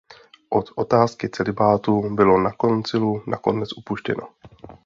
[0.49, 4.27] Od otázky celibátu bylo na koncilu nakonec upuštěno.